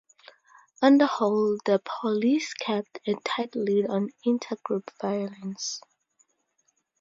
On 0.81 0.97
the 0.97 1.05
whole, 1.05 1.59
the 1.65 1.79
police 1.85 2.55
kept 2.55 2.97
a 3.05 3.13
tight 3.23 3.55
lid 3.55 3.85
on 3.85 4.09
inter-group 4.23 4.89
violence. 4.99 5.79